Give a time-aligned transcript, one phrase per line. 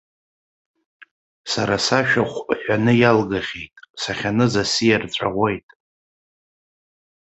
[1.51, 5.67] Сара сашәахә ҳәаны иалгахьеит, сахьаныз асиа рҵәаӷәеит.